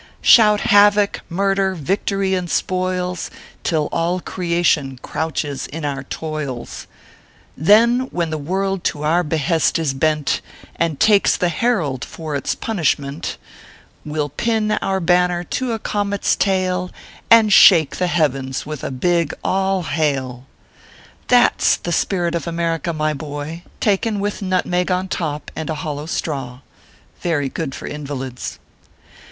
Shout 0.23 0.61
havoc, 0.61 1.21
murder, 1.29 1.75
victory, 1.75 2.33
and 2.33 2.49
spoils, 2.49 3.29
Till 3.63 3.87
all 3.91 4.19
creation 4.19 4.97
crouches 5.03 5.67
in 5.67 5.85
our 5.85 6.01
toils! 6.01 6.87
Then, 7.55 8.07
when 8.09 8.31
the 8.31 8.37
world 8.39 8.83
to 8.85 9.03
our 9.03 9.21
behest 9.21 9.77
is 9.77 9.93
bent, 9.93 10.41
And 10.75 10.99
takes 10.99 11.37
the 11.37 11.49
Herald 11.49 12.03
for 12.03 12.35
its 12.35 12.55
punishment, 12.55 13.37
"We 14.03 14.19
ll 14.19 14.29
pin 14.29 14.71
our 14.71 14.99
banner 14.99 15.43
to 15.43 15.71
a 15.71 15.77
comet 15.77 16.23
s 16.23 16.35
tail, 16.35 16.89
And 17.29 17.53
shake 17.53 17.97
the 17.97 18.07
Heavens 18.07 18.65
with 18.65 18.83
a 18.83 18.89
big 18.89 19.35
ALL 19.43 19.83
HAIL!" 19.83 20.47
That 21.37 21.57
s 21.59 21.75
the 21.75 21.91
spirit 21.91 22.33
of 22.33 22.47
America, 22.47 22.91
my 22.91 23.13
boy, 23.13 23.61
taken 23.79 24.19
with 24.19 24.41
nutmeg 24.41 24.89
on 24.89 25.09
top, 25.09 25.51
and 25.55 25.69
a 25.69 25.75
hollow 25.75 26.07
straw. 26.07 26.61
Very 27.21 27.49
good 27.49 27.75
for 27.75 27.85
invalids. 27.85 28.57